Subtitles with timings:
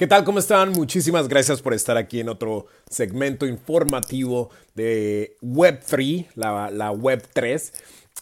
[0.00, 0.24] ¿Qué tal?
[0.24, 0.72] ¿Cómo están?
[0.72, 7.70] Muchísimas gracias por estar aquí en otro segmento informativo de Web3, la, la Web3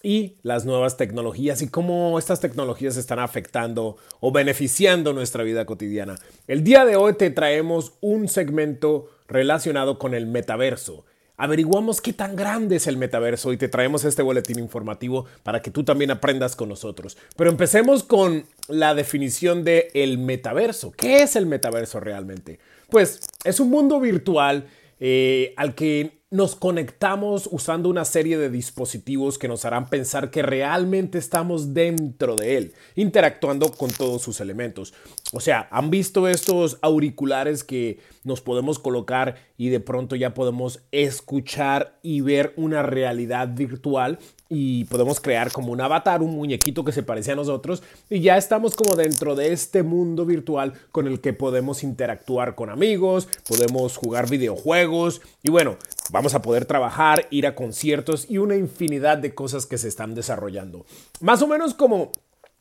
[0.03, 6.19] y las nuevas tecnologías y cómo estas tecnologías están afectando o beneficiando nuestra vida cotidiana.
[6.49, 11.04] El día de hoy te traemos un segmento relacionado con el metaverso
[11.38, 15.70] averiguamos qué tan grande es el metaverso y te traemos este boletín informativo para que
[15.70, 17.16] tú también aprendas con nosotros.
[17.37, 20.92] Pero empecemos con la definición de el metaverso.
[20.92, 22.59] ¿Qué es el metaverso realmente?
[22.91, 24.66] Pues es un mundo virtual
[25.01, 30.42] eh, al que nos conectamos usando una serie de dispositivos que nos harán pensar que
[30.42, 34.92] realmente estamos dentro de él, interactuando con todos sus elementos.
[35.32, 40.80] O sea, ¿han visto estos auriculares que nos podemos colocar y de pronto ya podemos
[40.92, 44.18] escuchar y ver una realidad virtual
[44.51, 48.37] y podemos crear como un avatar, un muñequito que se parece a nosotros y ya
[48.37, 53.96] estamos como dentro de este mundo virtual con el que podemos interactuar con amigos, podemos
[53.96, 55.76] jugar videojuegos y bueno,
[56.10, 60.14] vamos a poder trabajar, ir a conciertos y una infinidad de cosas que se están
[60.14, 60.84] desarrollando.
[61.20, 62.12] Más o menos como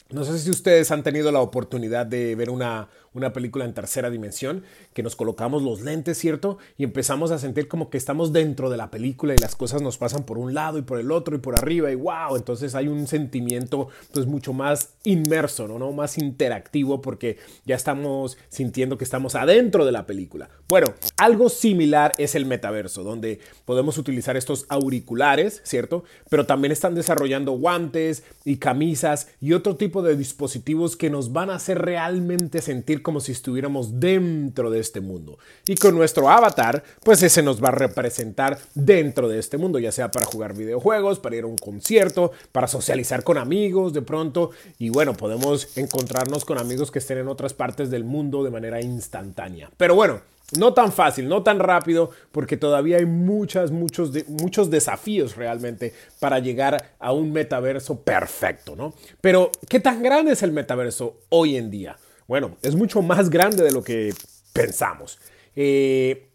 [0.09, 2.87] no sé si ustedes han tenido la oportunidad de ver una,
[3.17, 6.57] una película en tercera dimensión, que nos colocamos los lentes, ¿cierto?
[6.77, 9.97] Y empezamos a sentir como que estamos dentro de la película y las cosas nos
[9.97, 12.87] pasan por un lado y por el otro y por arriba y wow, entonces hay
[12.87, 15.79] un sentimiento pues mucho más inmerso, ¿no?
[15.79, 15.91] ¿no?
[15.91, 20.49] Más interactivo porque ya estamos sintiendo que estamos adentro de la película.
[20.67, 20.87] Bueno,
[21.17, 26.03] algo similar es el metaverso, donde podemos utilizar estos auriculares, ¿cierto?
[26.29, 31.49] Pero también están desarrollando guantes y camisas y otro tipo de dispositivos que nos van
[31.49, 35.39] a hacer realmente sentir como si estuviéramos dentro de este mundo.
[35.65, 39.93] Y con nuestro avatar, pues ese nos va a representar dentro de este mundo, ya
[39.93, 44.51] sea para jugar videojuegos, para ir a un concierto, para socializar con amigos de pronto.
[44.77, 48.81] Y bueno, podemos encontrarnos con amigos que estén en otras partes del mundo de manera
[48.81, 49.71] instantánea.
[49.77, 50.19] Pero bueno,
[50.57, 56.39] no tan fácil, no tan rápido, porque todavía hay muchas, muchos, muchos desafíos realmente para
[56.39, 58.93] llegar a un metaverso perfecto, ¿no?
[59.21, 61.95] Pero, ¿qué tan grande es el metaverso hoy en día?
[62.27, 64.13] Bueno, es mucho más grande de lo que
[64.53, 65.19] pensamos.
[65.55, 66.27] Eh,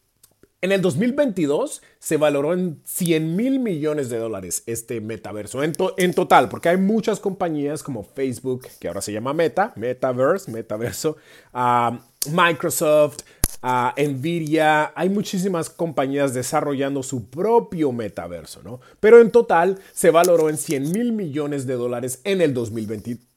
[0.62, 6.48] en el 2022 se valoró en 100 mil millones de dólares este metaverso en, total,
[6.48, 11.16] porque hay muchas compañías como Facebook, que ahora se llama Meta, Metaverse, Metaverso,
[11.52, 11.98] ah,
[12.31, 13.19] Microsoft,
[13.60, 18.81] a Nvidia, hay muchísimas compañías desarrollando su propio metaverso, ¿no?
[18.98, 23.31] Pero en total se valoró en 100 mil millones de dólares en el 2022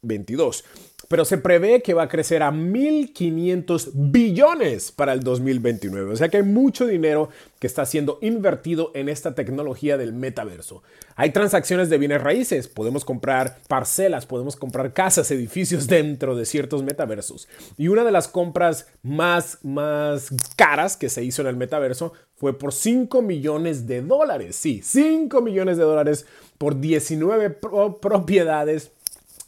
[1.07, 6.13] pero se prevé que va a crecer a 1.500 billones para el 2029.
[6.13, 7.29] O sea que hay mucho dinero
[7.59, 10.83] que está siendo invertido en esta tecnología del metaverso.
[11.15, 16.83] Hay transacciones de bienes raíces, podemos comprar parcelas, podemos comprar casas, edificios dentro de ciertos
[16.83, 17.47] metaversos.
[17.77, 22.57] Y una de las compras más, más caras que se hizo en el metaverso fue
[22.57, 24.55] por 5 millones de dólares.
[24.55, 26.25] Sí, 5 millones de dólares
[26.57, 27.57] por 19
[28.01, 28.91] propiedades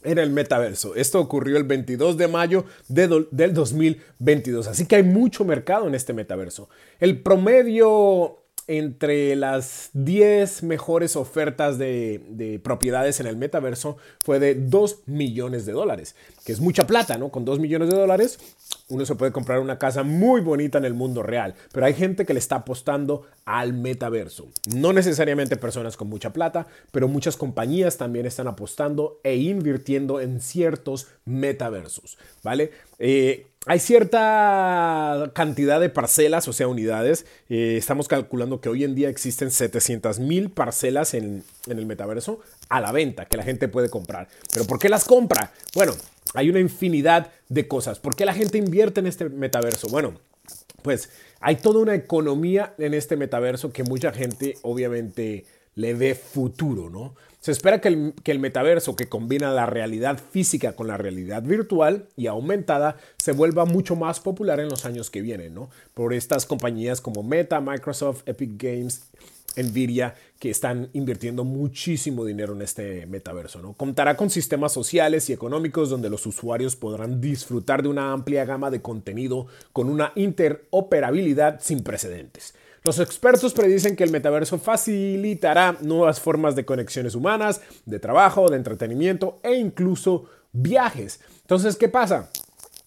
[0.02, 0.94] en el metaverso.
[0.94, 6.12] Esto ocurrió el 22 de mayo del 2022, así que hay mucho mercado en este
[6.12, 6.68] metaverso.
[7.00, 15.04] El promedio entre las 10 mejores ofertas de, propiedades en el metaverso fue de 2
[15.06, 16.14] millones de dólares,
[16.44, 17.30] que es mucha plata, ¿no?
[17.30, 18.38] Con 2 millones de dólares
[18.88, 22.26] uno se puede comprar una casa muy bonita en el mundo real, pero hay gente
[22.26, 24.48] que le está apostando al metaverso.
[24.74, 30.40] No necesariamente personas con mucha plata, pero muchas compañías también están apostando e invirtiendo en
[30.40, 32.70] ciertos metaversos, ¿vale?
[32.98, 37.26] Eh, hay cierta cantidad de parcelas, o sea, unidades.
[37.48, 42.40] Eh, estamos calculando que hoy en día existen 700 mil parcelas en, en el metaverso
[42.68, 44.28] a la venta que la gente puede comprar.
[44.52, 45.52] ¿Pero por qué las compra?
[45.74, 45.92] Bueno,
[46.34, 47.98] hay una infinidad de cosas.
[47.98, 49.88] ¿Por qué la gente invierte en este metaverso?
[49.88, 50.14] Bueno,
[50.82, 51.10] pues
[51.40, 57.14] hay toda una economía en este metaverso que mucha gente obviamente le ve futuro, ¿no?
[57.40, 62.26] Se espera que el, metaverso que combina la realidad física con la realidad virtual y
[62.26, 65.70] aumentada se vuelva mucho más popular en los años que vienen, ¿no?
[65.94, 69.02] Por estas compañías como Meta, Microsoft, Epic Games
[69.56, 73.60] Nvidia, que están invirtiendo muchísimo dinero en este metaverso.
[73.60, 73.72] ¿no?
[73.72, 78.70] Contará con sistemas sociales y económicos donde los usuarios podrán disfrutar de una amplia gama
[78.70, 82.54] de contenido con una interoperabilidad sin precedentes.
[82.88, 88.56] Los expertos predicen que el metaverso facilitará nuevas formas de conexiones humanas, de trabajo, de
[88.56, 91.20] entretenimiento e incluso viajes.
[91.42, 92.30] Entonces, ¿qué pasa?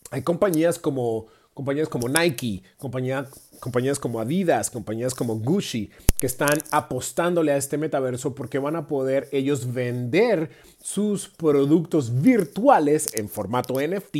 [0.09, 7.51] Hay compañías como compañías como Nike, compañías como Adidas, compañías como Gucci, que están apostándole
[7.51, 10.49] a este metaverso porque van a poder ellos vender
[10.81, 14.17] sus productos virtuales en formato NFT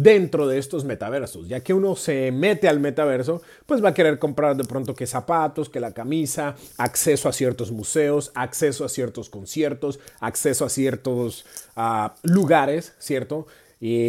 [0.00, 4.18] dentro de estos metaversos, ya que uno se mete al metaverso, pues va a querer
[4.18, 9.28] comprar de pronto que zapatos, que la camisa, acceso a ciertos museos, acceso a ciertos
[9.28, 11.44] conciertos, acceso a ciertos
[11.76, 13.46] ah, lugares, ¿cierto?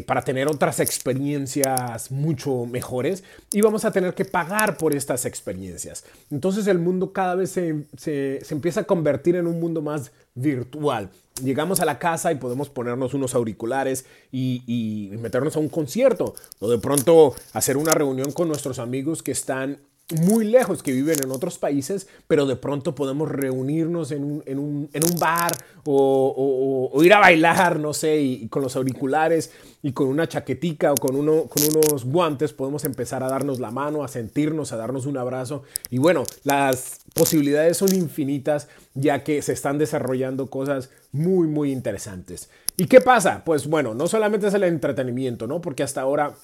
[0.05, 3.23] Para tener otras experiencias mucho mejores
[3.53, 6.03] y vamos a tener que pagar por estas experiencias.
[6.29, 11.09] Entonces el mundo cada vez se, se empieza a convertir en un mundo más virtual.
[11.43, 16.69] Llegamos a la casa y podemos ponernos unos auriculares y, meternos a un concierto o
[16.69, 19.79] de pronto hacer una reunión con nuestros amigos que están
[20.11, 24.59] muy lejos, que viven en otros países, pero de pronto podemos reunirnos en un, en
[24.59, 25.51] un, en un bar
[25.85, 30.95] o, ir a bailar, no sé, y, con los auriculares y con una chaquetica o
[30.95, 35.05] con, uno, con unos guantes podemos empezar a darnos la mano, a sentirnos, a darnos
[35.05, 35.63] un abrazo.
[35.89, 42.49] Y bueno, las posibilidades son infinitas ya que se están desarrollando cosas muy, muy interesantes.
[42.77, 43.43] ¿Y qué pasa?
[43.45, 45.61] Pues bueno, no solamente es el entretenimiento, ¿no?
[45.61, 46.35] Porque hasta ahora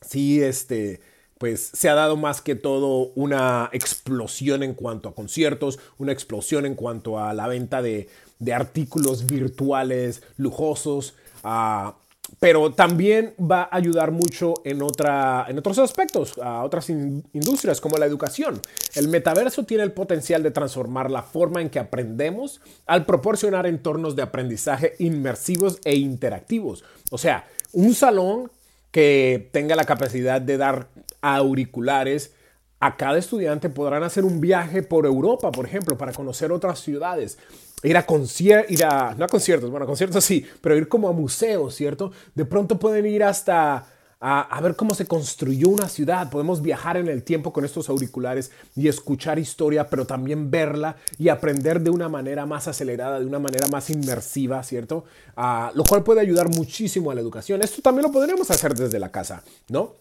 [0.00, 1.00] sí, este
[1.42, 6.66] pues se ha dado más que todo una explosión en cuanto a conciertos, una explosión
[6.66, 8.08] en cuanto a la venta de,
[8.54, 11.96] artículos virtuales lujosos, ah,
[12.38, 17.98] pero también va a ayudar mucho en, otra, en otros aspectos, a otras industrias como
[17.98, 18.60] la educación.
[18.94, 24.14] El metaverso tiene el potencial de transformar la forma en que aprendemos al proporcionar entornos
[24.14, 26.84] de aprendizaje inmersivos e interactivos.
[27.10, 28.48] O sea, un salón
[28.92, 30.88] que tenga la capacidad de dar
[31.20, 32.32] auriculares
[32.78, 37.38] a cada estudiante podrán hacer un viaje por Europa, por ejemplo, para conocer otras ciudades.
[37.84, 41.08] Ir a conciertos, ir a, no a conciertos, bueno, a conciertos sí, pero ir como
[41.08, 42.12] a museos, ¿cierto?
[42.34, 43.86] De pronto pueden ir hasta
[44.24, 46.30] a, ver cómo se construyó una ciudad.
[46.30, 51.28] Podemos viajar en el tiempo con estos auriculares y escuchar historia, pero también verla y
[51.28, 55.04] aprender de una manera más acelerada, de una manera más inmersiva, ¿cierto?
[55.36, 57.62] Ah, lo cual puede ayudar muchísimo a la educación.
[57.62, 59.94] Esto también lo podríamos hacer desde la casa, ¿no?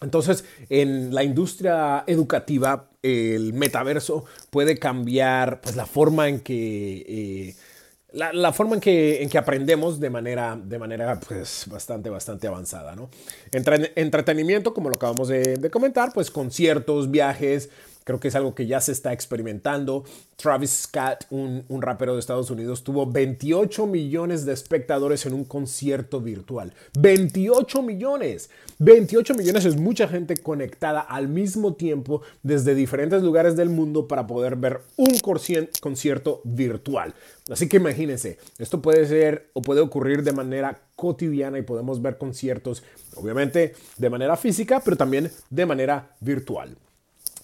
[0.00, 7.04] Entonces, en la industria educativa, el metaverso puede cambiar pues, la forma en que...
[7.08, 7.56] Eh,
[8.12, 12.94] la, forma en que, en que aprendemos de manera, de manera pues, bastante, bastante avanzada.
[12.94, 13.10] ¿no?
[13.52, 17.70] entretenimiento, como lo acabamos de, de comentar, pues conciertos, viajes,
[18.06, 20.04] Creo que es algo que ya se está experimentando.
[20.36, 26.20] Travis Scott, un, rapero de Estados Unidos, tuvo 28 millones de espectadores en un concierto
[26.20, 26.72] virtual.
[26.96, 28.48] 28 millones.
[28.78, 34.24] 28 millones es mucha gente conectada al mismo tiempo desde diferentes lugares del mundo para
[34.24, 35.18] poder ver un
[35.80, 37.12] concierto virtual.
[37.50, 42.18] Así que imagínense, esto puede ser o puede ocurrir de manera cotidiana y podemos ver
[42.18, 42.84] conciertos,
[43.16, 46.76] obviamente de manera física, pero también de manera virtual.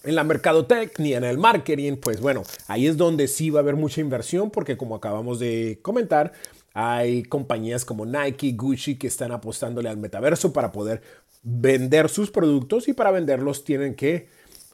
[0.03, 3.77] En la mercadotecnia, en el marketing, pues bueno, ahí es donde sí va a haber
[3.77, 6.33] mucha inversión porque como acabamos de comentar,
[6.73, 11.01] hay compañías como Nike, Gucci que están apostándole al metaverso para poder
[11.43, 14.27] vender sus productos y para venderlos tienen que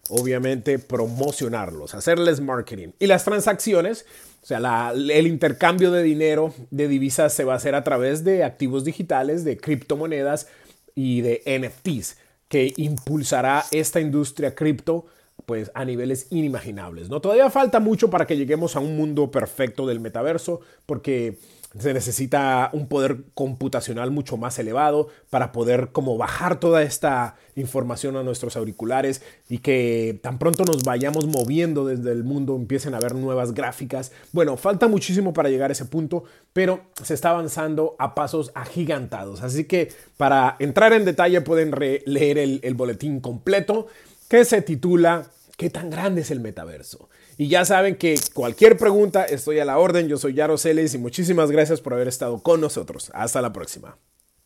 [0.10, 2.90] obviamente promocionarlos, hacerles marketing.
[3.00, 4.06] Y las transacciones,
[4.42, 8.44] o sea, el intercambio de dinero, de divisas se va a hacer a través de
[8.44, 10.48] activos digitales, de criptomonedas
[10.96, 12.18] y de NFTs,
[12.48, 15.06] que impulsará esta industria cripto
[15.50, 17.10] pues a niveles inimaginables.
[17.10, 17.22] ¿no?
[17.22, 21.40] Todavía falta mucho para que lleguemos a un mundo perfecto del metaverso porque
[21.76, 28.16] se necesita un poder computacional mucho más elevado para poder como bajar toda esta información
[28.16, 33.00] a nuestros auriculares y que tan pronto nos vayamos moviendo desde el mundo empiecen a
[33.00, 34.12] ver nuevas gráficas.
[34.32, 39.42] Bueno, falta muchísimo para llegar a ese punto, pero se está avanzando a pasos agigantados.
[39.42, 41.72] Así que para entrar en detalle pueden
[42.06, 43.88] leer el, el boletín completo
[44.30, 45.26] que se titula
[45.60, 47.10] ¿Qué tan grande es el metaverso?
[47.36, 50.08] Y ya saben que cualquier pregunta estoy a la orden.
[50.08, 53.12] Yo soy Yaro y muchísimas gracias por haber estado con nosotros.
[53.14, 53.98] Hasta la próxima.